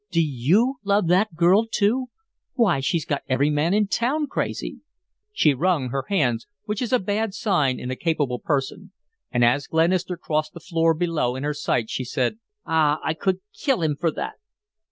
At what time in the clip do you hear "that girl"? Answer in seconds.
1.09-1.67